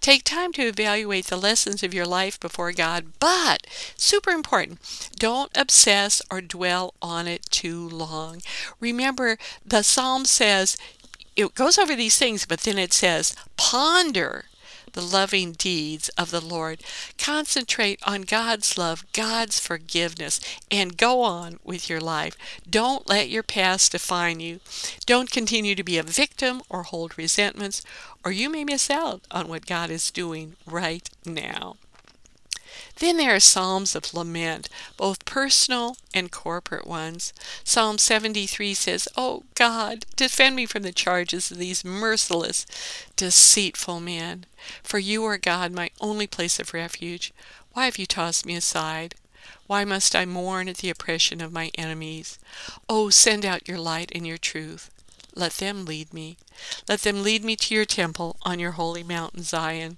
Take 0.02 0.24
time 0.24 0.52
to 0.54 0.64
evaluate 0.64 1.28
the 1.28 1.38
lessons 1.38 1.84
of 1.84 1.94
your 1.94 2.06
life 2.06 2.40
before 2.40 2.72
God, 2.72 3.14
but 3.20 3.66
super 3.96 4.32
important, 4.32 4.80
don't 5.18 5.52
obsess 5.56 6.22
or 6.30 6.42
dwell 6.42 6.94
on 7.02 7.28
it 7.28 7.44
too 7.50 7.88
long. 7.88 8.42
Remember, 8.80 9.38
the 9.66 9.84
psalm 9.84 10.26
says, 10.26 10.76
it 11.36 11.56
goes 11.56 11.78
over 11.78 11.96
these 11.96 12.18
things, 12.18 12.46
but 12.46 12.62
then 12.62 12.78
it 12.78 12.92
says, 12.92 13.36
ponder 13.56 14.46
the 14.94 15.02
loving 15.02 15.54
deeds 15.54 16.10
of 16.10 16.32
the 16.32 16.42
Lord. 16.42 16.82
Concentrate 17.18 18.00
on 18.04 18.24
God's 18.24 18.78
love, 18.78 19.06
God's 19.14 19.60
forgiveness, 19.60 20.40
and 20.72 20.98
go 20.98 21.22
on 21.22 21.60
with 21.64 21.90
your 21.90 22.02
life. 22.02 22.38
Don't 22.70 23.08
let 23.08 23.30
your 23.30 23.44
past 23.44 23.92
define 23.92 24.40
you. 24.40 24.60
Don't 25.06 25.32
continue 25.32 25.76
to 25.76 25.84
be 25.84 25.98
a 25.98 26.04
victim 26.04 26.62
or 26.70 26.84
hold 26.84 27.18
resentments, 27.18 27.84
or 28.24 28.32
you 28.32 28.50
may 28.50 28.64
miss 28.64 28.90
out 28.90 29.22
on 29.32 29.48
what 29.48 29.66
God 29.66 29.90
is 29.90 30.12
doing 30.12 30.56
right 30.66 31.10
now. 31.26 31.78
Then 33.00 33.16
there 33.16 33.34
are 33.34 33.40
psalms 33.40 33.96
of 33.96 34.14
lament, 34.14 34.68
both 34.98 35.24
personal 35.24 35.96
and 36.14 36.32
corporate 36.32 36.86
ones. 36.86 37.34
Psalm 37.64 37.98
73 37.98 38.74
says, 38.74 39.08
Oh 39.16 39.44
God, 39.56 40.06
defend 40.18 40.58
me 40.58 40.66
from 40.66 40.84
the 40.84 40.92
charges 40.92 41.50
of 41.50 41.58
these 41.58 41.86
merciless, 41.86 42.66
deceitful 43.16 44.02
men. 44.02 44.46
For 44.84 45.00
you 45.00 45.24
are 45.26 45.38
God, 45.38 45.72
my 45.72 45.92
only 46.02 46.28
place 46.28 46.60
of 46.60 46.74
refuge. 46.74 47.34
Why 47.72 47.86
have 47.86 47.98
you 47.98 48.06
tossed 48.06 48.46
me 48.46 48.56
aside? 48.56 49.16
Why 49.68 49.86
must 49.86 50.16
I 50.16 50.26
mourn 50.26 50.68
at 50.68 50.78
the 50.78 50.90
oppression 50.90 51.40
of 51.40 51.54
my 51.54 51.72
enemies? 51.76 52.38
Oh, 52.90 53.10
send 53.10 53.46
out 53.46 53.68
your 53.68 53.78
light 53.78 54.12
and 54.14 54.28
your 54.28 54.38
truth. 54.38 54.90
Let 55.36 55.54
them 55.54 55.86
lead 55.86 56.14
me. 56.14 56.38
Let 56.88 57.02
them 57.02 57.24
lead 57.24 57.44
me 57.44 57.56
to 57.56 57.76
your 57.76 57.86
temple 57.86 58.38
on 58.44 58.60
your 58.60 58.72
holy 58.72 59.04
mountain 59.04 59.44
Zion. 59.44 59.98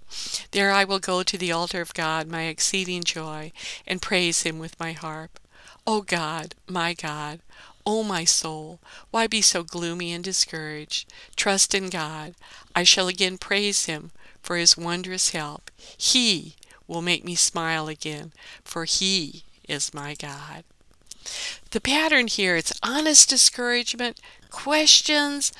There 0.51 0.71
I 0.71 0.83
will 0.83 0.99
go 0.99 1.23
to 1.23 1.37
the 1.37 1.51
altar 1.51 1.81
of 1.81 1.93
God, 1.93 2.27
my 2.27 2.43
exceeding 2.43 3.03
joy, 3.03 3.51
and 3.87 4.01
praise 4.01 4.43
him 4.43 4.59
with 4.59 4.79
my 4.79 4.91
harp. 4.91 5.39
O 5.87 6.01
God, 6.01 6.53
my 6.67 6.93
God, 6.93 7.39
O 7.85 8.03
my 8.03 8.25
soul, 8.25 8.79
why 9.09 9.25
be 9.27 9.41
so 9.41 9.63
gloomy 9.63 10.11
and 10.13 10.23
discouraged? 10.23 11.11
Trust 11.35 11.73
in 11.73 11.89
God. 11.89 12.35
I 12.75 12.83
shall 12.83 13.07
again 13.07 13.37
praise 13.37 13.85
him 13.85 14.11
for 14.41 14.57
his 14.57 14.77
wondrous 14.77 15.29
help. 15.29 15.71
He 15.97 16.55
will 16.87 17.01
make 17.01 17.23
me 17.23 17.35
smile 17.35 17.87
again, 17.87 18.33
for 18.63 18.85
he 18.85 19.43
is 19.67 19.93
my 19.93 20.13
God. 20.13 20.63
The 21.71 21.81
pattern 21.81 22.27
here, 22.27 22.55
it's 22.55 22.73
honest 22.83 23.29
discouragement, 23.29 24.19
questions. 24.51 25.51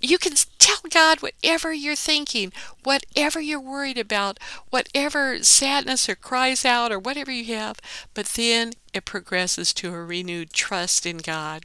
You 0.00 0.18
can 0.18 0.34
tell 0.58 0.76
God 0.90 1.22
whatever 1.22 1.72
you're 1.72 1.96
thinking, 1.96 2.52
whatever 2.82 3.40
you're 3.40 3.60
worried 3.60 3.96
about, 3.96 4.38
whatever 4.68 5.42
sadness 5.42 6.08
or 6.08 6.14
cries 6.14 6.64
out 6.64 6.92
or 6.92 6.98
whatever 6.98 7.30
you 7.32 7.54
have, 7.56 7.78
but 8.12 8.26
then 8.26 8.74
it 8.92 9.06
progresses 9.06 9.72
to 9.74 9.94
a 9.94 10.04
renewed 10.04 10.52
trust 10.52 11.06
in 11.06 11.18
God. 11.18 11.64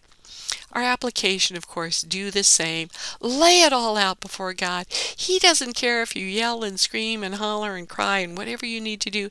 Our 0.72 0.84
application, 0.84 1.58
of 1.58 1.68
course, 1.68 2.02
do 2.02 2.32
the 2.32 2.44
same. 2.44 2.90
Lay 3.20 3.62
it 3.62 3.74
all 3.74 3.98
out 3.98 4.20
before 4.20 4.54
God. 4.54 4.86
He 4.90 5.40
doesn't 5.40 5.74
care 5.74 6.02
if 6.02 6.16
you 6.16 6.26
yell 6.26 6.64
and 6.64 6.80
scream 6.80 7.24
and 7.24 7.36
holler 7.36 7.76
and 7.76 7.90
cry 7.90 8.20
and 8.20 8.38
whatever 8.38 8.66
you 8.66 8.80
need 8.80 9.02
to 9.02 9.10
do. 9.10 9.30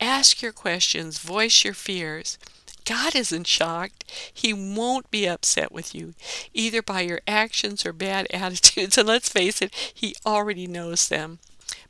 Ask 0.00 0.42
your 0.42 0.52
questions, 0.52 1.18
voice 1.18 1.64
your 1.64 1.74
fears. 1.74 2.38
God 2.84 3.14
isn't 3.14 3.46
shocked. 3.46 4.04
He 4.32 4.52
won't 4.52 5.10
be 5.10 5.26
upset 5.26 5.72
with 5.72 5.94
you, 5.94 6.14
either 6.54 6.82
by 6.82 7.02
your 7.02 7.20
actions 7.26 7.84
or 7.86 7.92
bad 7.92 8.26
attitudes. 8.32 8.98
And 8.98 9.08
let's 9.08 9.28
face 9.28 9.62
it, 9.62 9.74
He 9.94 10.14
already 10.24 10.66
knows 10.66 11.08
them. 11.08 11.38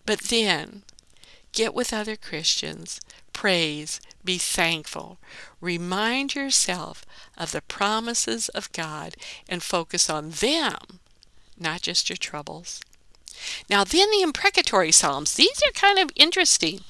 But 0.07 0.21
then, 0.23 0.83
get 1.53 1.75
with 1.75 1.93
other 1.93 2.17
Christians, 2.17 3.01
praise, 3.33 4.01
be 4.25 4.39
thankful. 4.39 5.19
Remind 5.61 6.35
yourself 6.35 7.05
of 7.37 7.53
the 7.53 7.63
promises 7.63 8.49
of 8.51 8.73
God 8.73 9.15
and 9.49 9.63
focus 9.63 10.11
on 10.11 10.31
them, 10.31 11.01
not 11.59 11.83
just 11.83 12.09
your 12.09 12.17
troubles. 12.17 12.81
Now, 13.69 13.85
then 13.85 14.11
the 14.11 14.23
imprecatory 14.23 14.93
Psalms, 14.93 15.35
these 15.35 15.63
are 15.67 15.73
kind 15.73 15.99
of 15.99 16.11
interesting, 16.17 16.81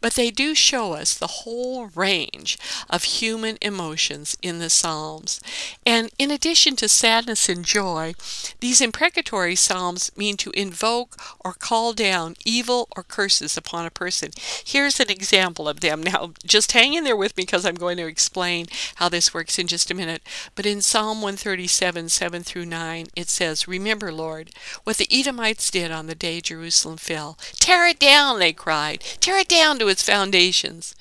but 0.00 0.14
they 0.14 0.30
do 0.30 0.54
show 0.54 0.92
us 0.92 1.14
the 1.14 1.26
whole 1.26 1.86
range 1.88 2.58
of 2.88 3.04
human 3.04 3.58
emotions 3.60 4.36
in 4.42 4.58
the 4.58 4.70
Psalms. 4.70 5.40
And 5.84 6.10
in 6.18 6.30
addition 6.30 6.76
to 6.76 6.88
sadness 6.88 7.48
and 7.48 7.64
joy, 7.64 8.14
these 8.60 8.80
imprecatory 8.80 9.56
Psalms 9.56 10.10
mean 10.16 10.36
to 10.38 10.50
invoke 10.50 11.16
or 11.40 11.52
call 11.52 11.92
down 11.92 12.36
evil 12.44 12.88
or 12.96 13.02
curses 13.02 13.56
upon 13.56 13.86
a 13.86 13.90
person. 13.90 14.30
Here's 14.64 15.00
an 15.00 15.10
example 15.10 15.68
of 15.68 15.80
them. 15.80 16.02
Now, 16.02 16.32
just 16.44 16.72
hang 16.72 16.94
in 16.94 17.04
there 17.04 17.16
with 17.16 17.36
me 17.36 17.42
because 17.42 17.66
I'm 17.66 17.74
going 17.74 17.96
to 17.98 18.06
explain 18.06 18.66
how 18.96 19.08
this 19.08 19.34
works 19.34 19.58
in 19.58 19.66
just 19.66 19.90
a 19.90 19.94
minute. 19.94 20.22
But 20.54 20.66
in 20.66 20.80
Psalm 20.80 21.20
137, 21.22 22.08
7 22.08 22.42
through 22.42 22.66
9, 22.66 23.06
it 23.14 23.28
says, 23.28 23.68
Remember, 23.68 24.12
Lord, 24.12 24.50
what 24.84 24.96
the 24.96 25.08
Edomites 25.10 25.70
did 25.70 25.90
on 25.98 26.06
the 26.06 26.14
day 26.14 26.40
Jerusalem 26.40 26.96
fell. 26.96 27.36
Tear 27.54 27.88
it 27.88 27.98
down, 27.98 28.38
they 28.38 28.52
cried. 28.52 29.00
Tear 29.20 29.38
it 29.38 29.48
down 29.48 29.78
to 29.80 29.88
its 29.88 30.02
foundations. 30.02 30.94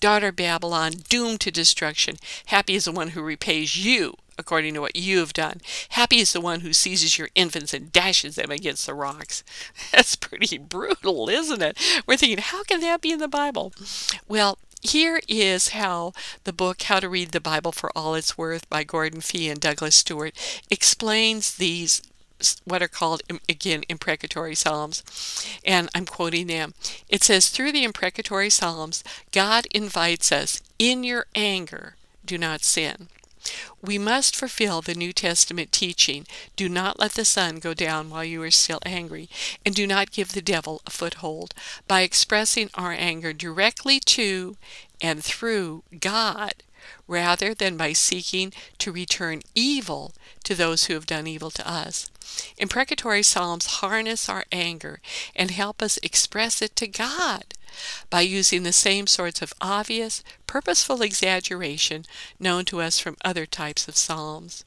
Daughter 0.00 0.30
Babylon, 0.30 0.92
doomed 1.08 1.40
to 1.40 1.50
destruction. 1.50 2.16
Happy 2.46 2.76
is 2.76 2.84
the 2.84 2.92
one 2.92 3.08
who 3.08 3.22
repays 3.22 3.76
you 3.76 4.14
according 4.38 4.74
to 4.74 4.80
what 4.80 4.96
you 4.96 5.18
have 5.18 5.32
done. 5.32 5.60
Happy 5.90 6.18
is 6.18 6.32
the 6.32 6.40
one 6.40 6.60
who 6.60 6.72
seizes 6.72 7.18
your 7.18 7.28
infants 7.34 7.72
and 7.74 7.92
dashes 7.92 8.36
them 8.36 8.50
against 8.50 8.86
the 8.86 8.94
rocks. 8.94 9.44
That's 9.92 10.16
pretty 10.16 10.58
brutal, 10.58 11.28
isn't 11.28 11.62
it? 11.62 11.78
We're 12.06 12.16
thinking, 12.16 12.38
how 12.38 12.62
can 12.64 12.80
that 12.80 13.00
be 13.00 13.12
in 13.12 13.18
the 13.18 13.28
Bible? 13.28 13.72
Well, 14.28 14.58
here 14.82 15.20
is 15.28 15.68
how 15.68 16.12
the 16.44 16.52
book 16.52 16.82
How 16.82 17.00
to 17.00 17.08
Read 17.08 17.32
the 17.32 17.40
Bible 17.40 17.72
for 17.72 17.90
All 17.96 18.14
It's 18.14 18.36
Worth 18.36 18.68
by 18.68 18.84
Gordon 18.84 19.20
Fee 19.20 19.48
and 19.48 19.60
Douglas 19.60 19.96
Stuart 19.96 20.34
explains 20.70 21.54
these 21.54 22.02
what 22.64 22.82
are 22.82 22.88
called, 22.88 23.22
again, 23.48 23.84
imprecatory 23.88 24.54
psalms. 24.54 25.02
And 25.64 25.88
I'm 25.94 26.06
quoting 26.06 26.46
them. 26.46 26.74
It 27.08 27.22
says, 27.22 27.48
Through 27.48 27.72
the 27.72 27.84
imprecatory 27.84 28.50
psalms, 28.50 29.04
God 29.32 29.66
invites 29.70 30.32
us, 30.32 30.62
in 30.78 31.04
your 31.04 31.26
anger, 31.34 31.96
do 32.24 32.38
not 32.38 32.62
sin. 32.62 33.08
We 33.82 33.98
must 33.98 34.34
fulfill 34.34 34.80
the 34.80 34.94
New 34.94 35.12
Testament 35.12 35.70
teaching 35.70 36.26
do 36.56 36.68
not 36.68 36.98
let 36.98 37.12
the 37.12 37.26
sun 37.26 37.56
go 37.56 37.74
down 37.74 38.08
while 38.08 38.24
you 38.24 38.42
are 38.42 38.50
still 38.50 38.78
angry, 38.86 39.28
and 39.66 39.74
do 39.74 39.86
not 39.86 40.10
give 40.10 40.32
the 40.32 40.40
devil 40.40 40.80
a 40.86 40.90
foothold 40.90 41.52
by 41.86 42.00
expressing 42.00 42.70
our 42.74 42.92
anger 42.92 43.34
directly 43.34 44.00
to 44.00 44.56
and 45.00 45.22
through 45.22 45.82
God 46.00 46.54
rather 47.06 47.54
than 47.54 47.76
by 47.76 47.92
seeking 47.92 48.52
to 48.78 48.92
return 48.92 49.42
evil 49.54 50.12
to 50.44 50.54
those 50.54 50.84
who 50.84 50.94
have 50.94 51.06
done 51.06 51.26
evil 51.26 51.50
to 51.50 51.68
us. 51.68 52.10
Imprecatory 52.58 53.22
psalms 53.22 53.66
harness 53.66 54.28
our 54.28 54.44
anger 54.50 55.00
and 55.36 55.50
help 55.50 55.82
us 55.82 55.98
express 56.02 56.62
it 56.62 56.74
to 56.76 56.86
God 56.86 57.54
by 58.10 58.20
using 58.20 58.62
the 58.62 58.72
same 58.72 59.06
sorts 59.06 59.42
of 59.42 59.52
obvious, 59.60 60.22
purposeful 60.46 61.02
exaggeration 61.02 62.04
known 62.38 62.64
to 62.66 62.80
us 62.80 62.98
from 62.98 63.16
other 63.24 63.46
types 63.46 63.88
of 63.88 63.96
psalms. 63.96 64.64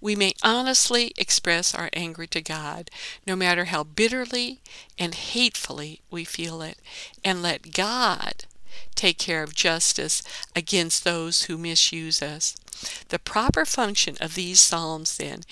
We 0.00 0.16
may 0.16 0.32
honestly 0.42 1.12
express 1.16 1.74
our 1.74 1.90
anger 1.92 2.26
to 2.26 2.40
God, 2.40 2.90
no 3.26 3.36
matter 3.36 3.66
how 3.66 3.84
bitterly 3.84 4.60
and 4.98 5.14
hatefully 5.14 6.00
we 6.10 6.24
feel 6.24 6.62
it, 6.62 6.78
and 7.22 7.42
let 7.42 7.74
God 7.74 8.46
take 8.94 9.18
care 9.18 9.42
of 9.42 9.54
justice 9.54 10.22
against 10.54 11.04
those 11.04 11.44
who 11.44 11.58
misuse 11.58 12.22
us. 12.22 12.56
The 13.08 13.18
proper 13.18 13.64
function 13.64 14.16
of 14.20 14.34
these 14.34 14.60
Psalms, 14.60 15.16
then, 15.16 15.42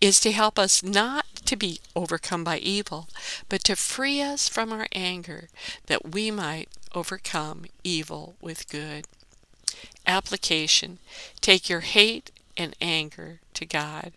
is 0.00 0.20
to 0.20 0.30
help 0.32 0.58
us 0.58 0.82
not 0.82 1.26
to 1.46 1.56
be 1.56 1.80
overcome 1.96 2.44
by 2.44 2.58
evil, 2.58 3.08
but 3.48 3.64
to 3.64 3.76
free 3.76 4.22
us 4.22 4.48
from 4.48 4.72
our 4.72 4.86
anger, 4.92 5.48
that 5.86 6.12
we 6.12 6.30
might 6.30 6.68
overcome 6.94 7.64
evil 7.82 8.36
with 8.40 8.68
good. 8.68 9.06
Application 10.06 10.98
Take 11.40 11.68
your 11.68 11.80
hate 11.80 12.30
and 12.56 12.74
anger 12.80 13.40
to 13.54 13.66
God. 13.66 14.12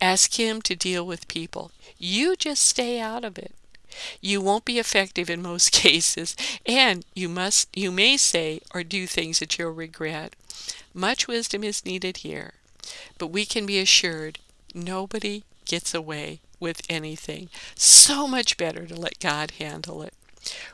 Ask 0.00 0.38
Him 0.38 0.62
to 0.62 0.76
deal 0.76 1.06
with 1.06 1.28
people. 1.28 1.70
You 1.98 2.36
just 2.36 2.62
stay 2.62 3.00
out 3.00 3.24
of 3.24 3.38
it. 3.38 3.54
You 4.20 4.40
won't 4.40 4.64
be 4.64 4.78
effective 4.78 5.30
in 5.30 5.42
most 5.42 5.72
cases, 5.72 6.36
and 6.64 7.04
you 7.14 7.28
must 7.28 7.68
you 7.76 7.90
may 7.90 8.16
say 8.16 8.60
or 8.74 8.82
do 8.82 9.06
things 9.06 9.38
that 9.38 9.58
you'll 9.58 9.70
regret. 9.70 10.34
Much 10.94 11.28
wisdom 11.28 11.62
is 11.62 11.84
needed 11.84 12.18
here, 12.18 12.54
but 13.18 13.28
we 13.28 13.44
can 13.44 13.66
be 13.66 13.78
assured 13.78 14.38
nobody 14.74 15.42
gets 15.64 15.94
away 15.94 16.40
with 16.58 16.82
anything. 16.88 17.48
So 17.74 18.26
much 18.26 18.56
better 18.56 18.86
to 18.86 18.94
let 18.94 19.20
God 19.20 19.52
handle 19.52 20.02
it. 20.02 20.14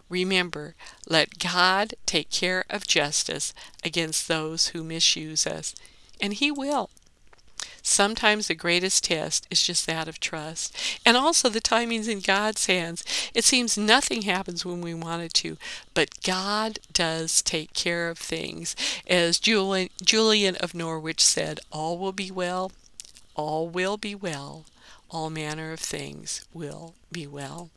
Remember, 0.08 0.74
let 1.08 1.38
God 1.38 1.94
take 2.04 2.30
care 2.30 2.64
of 2.68 2.86
justice 2.86 3.54
against 3.82 4.28
those 4.28 4.68
who 4.68 4.84
misuse 4.84 5.46
us, 5.46 5.74
and 6.20 6.34
He 6.34 6.50
will. 6.50 6.90
Sometimes 7.82 8.46
the 8.46 8.54
greatest 8.54 9.04
test 9.04 9.46
is 9.50 9.62
just 9.62 9.86
that 9.86 10.06
of 10.08 10.20
trust. 10.20 10.76
And 11.04 11.16
also 11.16 11.48
the 11.48 11.60
timing's 11.60 12.08
in 12.08 12.20
God's 12.20 12.66
hands. 12.66 13.04
It 13.34 13.44
seems 13.44 13.76
nothing 13.76 14.22
happens 14.22 14.64
when 14.64 14.80
we 14.80 14.94
want 14.94 15.22
it 15.22 15.34
to, 15.34 15.56
but 15.92 16.22
God 16.22 16.78
does 16.92 17.42
take 17.42 17.74
care 17.74 18.08
of 18.08 18.18
things. 18.18 18.76
As 19.06 19.40
Julian, 19.40 19.88
Julian 20.02 20.56
of 20.56 20.74
Norwich 20.74 21.20
said, 21.20 21.60
all 21.72 21.98
will 21.98 22.12
be 22.12 22.30
well, 22.30 22.70
all 23.34 23.68
will 23.68 23.96
be 23.96 24.14
well, 24.14 24.64
all 25.10 25.28
manner 25.28 25.72
of 25.72 25.80
things 25.80 26.46
will 26.54 26.94
be 27.10 27.26
well. 27.26 27.70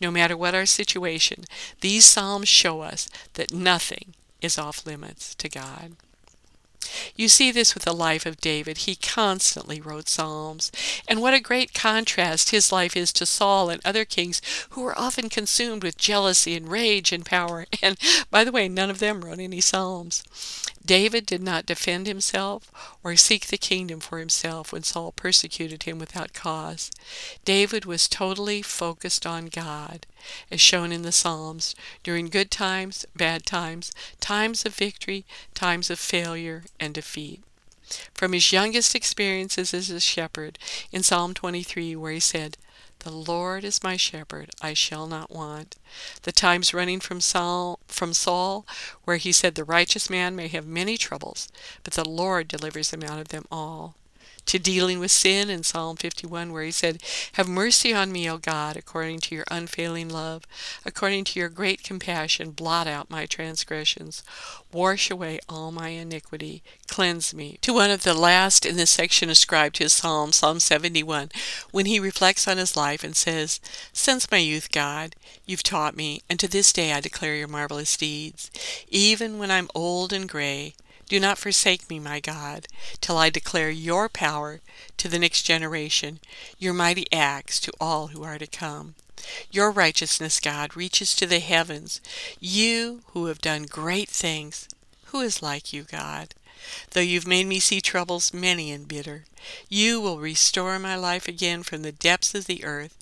No 0.00 0.10
matter 0.10 0.36
what 0.36 0.54
our 0.54 0.66
situation, 0.66 1.44
these 1.80 2.04
Psalms 2.04 2.48
show 2.48 2.82
us 2.82 3.08
that 3.34 3.52
nothing 3.52 4.14
is 4.42 4.58
off 4.58 4.84
limits 4.86 5.34
to 5.36 5.48
God. 5.48 5.92
You 7.16 7.28
see 7.28 7.50
this 7.50 7.74
with 7.74 7.84
the 7.84 7.92
life 7.92 8.26
of 8.26 8.40
David. 8.40 8.78
He 8.78 8.96
constantly 8.96 9.80
wrote 9.80 10.08
Psalms. 10.08 10.70
And 11.08 11.20
what 11.20 11.34
a 11.34 11.40
great 11.40 11.74
contrast 11.74 12.50
his 12.50 12.72
life 12.72 12.96
is 12.96 13.12
to 13.14 13.26
Saul 13.26 13.70
and 13.70 13.80
other 13.84 14.04
kings 14.04 14.40
who 14.70 14.82
were 14.82 14.98
often 14.98 15.28
consumed 15.28 15.82
with 15.82 15.96
jealousy 15.96 16.54
and 16.54 16.70
rage 16.70 17.12
and 17.12 17.24
power. 17.24 17.66
And 17.82 17.98
by 18.30 18.44
the 18.44 18.52
way, 18.52 18.66
none 18.66 18.88
of 18.88 18.98
them 18.98 19.22
wrote 19.22 19.38
any 19.38 19.60
Psalms. 19.60 20.22
David 20.86 21.26
did 21.26 21.42
not 21.42 21.66
defend 21.66 22.06
himself 22.06 22.70
or 23.02 23.16
seek 23.16 23.46
the 23.46 23.58
kingdom 23.58 24.00
for 24.00 24.18
himself 24.18 24.72
when 24.72 24.82
Saul 24.82 25.12
persecuted 25.12 25.84
him 25.84 25.98
without 25.98 26.32
cause. 26.32 26.90
David 27.44 27.84
was 27.84 28.08
totally 28.08 28.62
focused 28.62 29.26
on 29.26 29.46
God, 29.46 30.06
as 30.50 30.60
shown 30.60 30.92
in 30.92 31.02
the 31.02 31.12
Psalms, 31.12 31.74
during 32.02 32.28
good 32.28 32.50
times, 32.50 33.04
bad 33.14 33.44
times, 33.44 33.92
times 34.20 34.64
of 34.64 34.74
victory, 34.74 35.24
times 35.54 35.90
of 35.90 35.98
failure 35.98 36.64
and 36.78 36.94
defeat. 36.94 37.42
From 38.14 38.32
his 38.32 38.52
youngest 38.52 38.94
experiences 38.94 39.74
as 39.74 39.90
a 39.90 40.00
shepherd 40.00 40.58
in 40.90 41.02
Psalm 41.02 41.34
23, 41.34 41.96
where 41.96 42.12
he 42.12 42.20
said, 42.20 42.56
the 43.00 43.10
Lord 43.10 43.64
is 43.64 43.82
my 43.82 43.98
shepherd, 43.98 44.52
I 44.62 44.72
shall 44.72 45.06
not 45.06 45.30
want. 45.30 45.76
The 46.22 46.32
times 46.32 46.72
running 46.72 47.00
from 47.00 47.20
Saul, 47.20 47.78
from 47.86 48.14
Saul, 48.14 48.64
where 49.04 49.18
he 49.18 49.30
said, 49.30 49.56
The 49.56 49.64
righteous 49.64 50.08
man 50.08 50.34
may 50.34 50.48
have 50.48 50.66
many 50.66 50.96
troubles, 50.96 51.48
but 51.82 51.92
the 51.92 52.08
Lord 52.08 52.48
delivers 52.48 52.92
him 52.92 53.02
out 53.02 53.18
of 53.18 53.28
them 53.28 53.44
all 53.50 53.94
to 54.46 54.58
dealing 54.58 54.98
with 54.98 55.10
sin 55.10 55.50
in 55.50 55.62
Psalm 55.62 55.96
51, 55.96 56.52
where 56.52 56.64
he 56.64 56.70
said, 56.70 57.02
Have 57.32 57.48
mercy 57.48 57.92
on 57.92 58.12
me, 58.12 58.28
O 58.28 58.38
God, 58.38 58.76
according 58.76 59.20
to 59.20 59.34
your 59.34 59.44
unfailing 59.50 60.08
love, 60.08 60.44
according 60.84 61.24
to 61.24 61.40
your 61.40 61.48
great 61.48 61.82
compassion, 61.82 62.50
blot 62.50 62.86
out 62.86 63.10
my 63.10 63.26
transgressions, 63.26 64.22
wash 64.72 65.10
away 65.10 65.38
all 65.48 65.72
my 65.72 65.88
iniquity, 65.88 66.62
cleanse 66.88 67.32
me. 67.32 67.58
To 67.62 67.72
one 67.72 67.90
of 67.90 68.02
the 68.02 68.14
last 68.14 68.66
in 68.66 68.76
this 68.76 68.90
section 68.90 69.30
ascribed 69.30 69.76
to 69.76 69.84
his 69.84 69.92
psalm, 69.92 70.32
Psalm 70.32 70.60
71, 70.60 71.30
when 71.70 71.86
he 71.86 71.98
reflects 72.00 72.46
on 72.46 72.58
his 72.58 72.76
life 72.76 73.04
and 73.04 73.16
says, 73.16 73.60
Since 73.92 74.30
my 74.30 74.38
youth, 74.38 74.70
God, 74.70 75.16
you've 75.46 75.62
taught 75.62 75.96
me, 75.96 76.22
and 76.28 76.38
to 76.40 76.48
this 76.48 76.72
day 76.72 76.92
I 76.92 77.00
declare 77.00 77.36
your 77.36 77.48
marvelous 77.48 77.96
deeds. 77.96 78.50
Even 78.88 79.38
when 79.38 79.50
I'm 79.50 79.68
old 79.74 80.12
and 80.12 80.28
gray, 80.28 80.74
do 81.08 81.20
not 81.20 81.38
forsake 81.38 81.88
me, 81.88 81.98
my 81.98 82.20
God, 82.20 82.66
till 83.00 83.18
I 83.18 83.30
declare 83.30 83.70
your 83.70 84.08
power 84.08 84.60
to 84.96 85.08
the 85.08 85.18
next 85.18 85.42
generation, 85.42 86.20
your 86.58 86.74
mighty 86.74 87.06
acts 87.12 87.60
to 87.60 87.72
all 87.80 88.08
who 88.08 88.22
are 88.22 88.38
to 88.38 88.46
come. 88.46 88.94
Your 89.50 89.70
righteousness, 89.70 90.40
God, 90.40 90.76
reaches 90.76 91.14
to 91.16 91.26
the 91.26 91.40
heavens. 91.40 92.00
You 92.40 93.02
who 93.08 93.26
have 93.26 93.40
done 93.40 93.64
great 93.64 94.08
things, 94.08 94.68
who 95.06 95.20
is 95.20 95.42
like 95.42 95.72
you, 95.72 95.84
God? 95.84 96.34
Though 96.90 97.00
you've 97.00 97.26
made 97.26 97.46
me 97.46 97.60
see 97.60 97.80
troubles 97.80 98.32
many 98.32 98.70
and 98.72 98.88
bitter, 98.88 99.24
you 99.68 100.00
will 100.00 100.18
restore 100.18 100.78
my 100.78 100.96
life 100.96 101.28
again 101.28 101.62
from 101.62 101.82
the 101.82 101.92
depths 101.92 102.34
of 102.34 102.46
the 102.46 102.64
earth. 102.64 102.96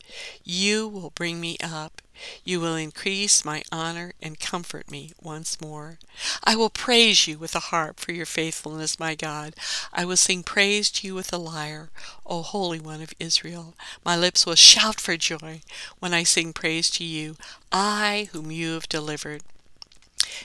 You 0.44 0.88
will 0.88 1.10
bring 1.10 1.40
me 1.40 1.56
up. 1.62 2.02
You 2.44 2.60
will 2.60 2.76
increase 2.76 3.44
my 3.44 3.62
honor 3.72 4.12
and 4.22 4.38
comfort 4.38 4.90
me 4.90 5.12
once 5.20 5.60
more. 5.60 5.98
I 6.44 6.54
will 6.54 6.70
praise 6.70 7.26
you 7.26 7.38
with 7.38 7.56
a 7.56 7.70
harp 7.70 7.98
for 7.98 8.12
your 8.12 8.26
faithfulness, 8.26 9.00
my 9.00 9.14
God. 9.14 9.54
I 9.92 10.04
will 10.04 10.16
sing 10.16 10.42
praise 10.42 10.90
to 10.92 11.06
you 11.06 11.14
with 11.14 11.32
a 11.32 11.38
lyre, 11.38 11.90
O 12.26 12.42
Holy 12.42 12.78
One 12.78 13.02
of 13.02 13.14
Israel. 13.18 13.74
My 14.04 14.16
lips 14.16 14.46
will 14.46 14.54
shout 14.54 15.00
for 15.00 15.16
joy 15.16 15.62
when 15.98 16.14
I 16.14 16.22
sing 16.22 16.52
praise 16.52 16.90
to 16.90 17.04
you, 17.04 17.36
I 17.72 18.28
whom 18.32 18.50
you 18.50 18.74
have 18.74 18.88
delivered. 18.88 19.42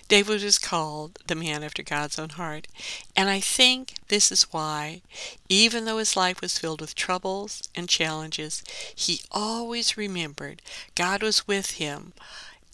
David 0.08 0.44
is 0.44 0.58
called 0.60 1.20
the 1.28 1.36
man 1.36 1.64
after 1.64 1.84
God's 1.84 2.18
own 2.18 2.30
heart. 2.30 2.68
And 3.16 3.30
I 3.30 3.40
think 3.40 3.94
this 4.08 4.32
is 4.32 4.44
why, 4.54 5.02
even 5.50 5.86
though 5.86 5.98
his 5.98 6.16
life 6.16 6.42
was 6.42 6.58
filled 6.58 6.82
with 6.82 6.96
troubles 6.96 7.68
and 7.76 7.90
challenges, 7.90 8.64
he 8.96 9.22
always 9.32 9.98
remembered 9.98 10.62
God 10.96 11.22
was 11.22 11.48
with 11.48 11.72
him 11.72 12.14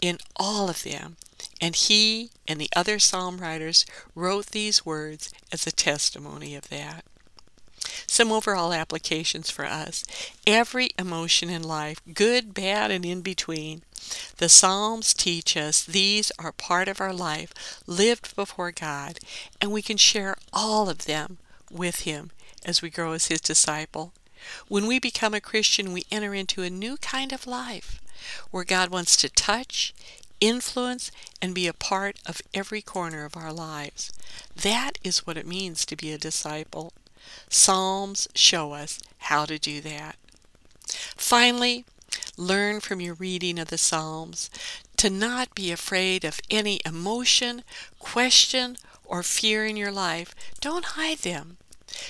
in 0.00 0.18
all 0.36 0.68
of 0.68 0.82
them. 0.82 1.16
And 1.60 1.74
he 1.74 2.30
and 2.46 2.60
the 2.60 2.70
other 2.76 2.98
psalm 2.98 3.38
writers 3.38 3.86
wrote 4.14 4.46
these 4.46 4.84
words 4.84 5.32
as 5.52 5.66
a 5.66 5.72
testimony 5.72 6.54
of 6.54 6.68
that. 6.68 7.04
Some 8.06 8.32
overall 8.32 8.72
applications 8.72 9.50
for 9.50 9.64
us. 9.64 10.04
Every 10.46 10.90
emotion 10.98 11.50
in 11.50 11.62
life, 11.62 12.00
good, 12.12 12.54
bad, 12.54 12.90
and 12.90 13.04
in 13.04 13.20
between, 13.20 13.82
the 14.36 14.48
Psalms 14.48 15.14
teach 15.14 15.56
us 15.56 15.82
these 15.82 16.30
are 16.38 16.52
part 16.52 16.88
of 16.88 17.00
our 17.00 17.12
life 17.12 17.82
lived 17.86 18.36
before 18.36 18.72
God, 18.72 19.18
and 19.60 19.72
we 19.72 19.82
can 19.82 19.96
share 19.96 20.36
all 20.52 20.88
of 20.88 21.06
them 21.06 21.38
with 21.70 22.00
Him 22.00 22.30
as 22.64 22.82
we 22.82 22.90
grow 22.90 23.12
as 23.12 23.26
His 23.26 23.40
disciple. 23.40 24.12
When 24.68 24.86
we 24.86 24.98
become 24.98 25.34
a 25.34 25.40
Christian, 25.40 25.92
we 25.92 26.04
enter 26.10 26.34
into 26.34 26.62
a 26.62 26.70
new 26.70 26.96
kind 26.98 27.32
of 27.32 27.46
life 27.46 28.00
where 28.50 28.64
God 28.64 28.90
wants 28.90 29.16
to 29.18 29.28
touch, 29.28 29.94
influence, 30.40 31.10
and 31.40 31.54
be 31.54 31.66
a 31.66 31.72
part 31.72 32.18
of 32.26 32.42
every 32.52 32.82
corner 32.82 33.24
of 33.24 33.36
our 33.36 33.52
lives. 33.52 34.12
That 34.54 34.98
is 35.02 35.26
what 35.26 35.36
it 35.36 35.46
means 35.46 35.86
to 35.86 35.96
be 35.96 36.12
a 36.12 36.18
disciple. 36.18 36.92
Psalms 37.48 38.28
show 38.34 38.72
us 38.72 39.00
how 39.18 39.44
to 39.46 39.58
do 39.58 39.80
that. 39.80 40.16
Finally, 41.16 41.84
Learn 42.36 42.80
from 42.80 43.00
your 43.00 43.14
reading 43.14 43.58
of 43.60 43.68
the 43.68 43.78
Psalms 43.78 44.50
to 44.96 45.08
not 45.08 45.54
be 45.54 45.70
afraid 45.70 46.24
of 46.24 46.40
any 46.50 46.80
emotion, 46.84 47.62
question, 48.00 48.76
or 49.04 49.22
fear 49.22 49.64
in 49.64 49.76
your 49.76 49.92
life. 49.92 50.34
Don't 50.60 50.84
hide 50.96 51.18
them. 51.18 51.58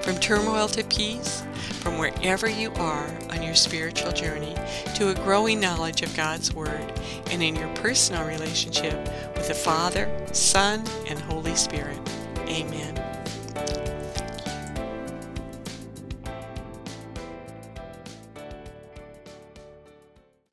from 0.00 0.16
turmoil 0.16 0.66
to 0.68 0.82
peace, 0.84 1.42
from 1.86 1.98
wherever 1.98 2.50
you 2.50 2.72
are 2.72 3.06
on 3.30 3.40
your 3.44 3.54
spiritual 3.54 4.10
journey 4.10 4.56
to 4.96 5.10
a 5.10 5.14
growing 5.14 5.60
knowledge 5.60 6.02
of 6.02 6.16
God's 6.16 6.52
Word 6.52 6.92
and 7.30 7.40
in 7.40 7.54
your 7.54 7.72
personal 7.76 8.26
relationship 8.26 9.04
with 9.36 9.46
the 9.46 9.54
Father, 9.54 10.10
Son, 10.32 10.82
and 11.08 11.16
Holy 11.16 11.54
Spirit. 11.54 11.96
Amen. 12.48 13.05